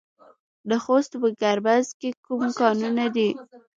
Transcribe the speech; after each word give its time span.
د 0.69 0.71
خوست 0.83 1.11
په 1.21 1.27
ګربز 1.41 1.85
کې 1.99 2.09
کوم 2.25 2.41
کانونه 2.59 3.05
دي؟ 3.15 3.29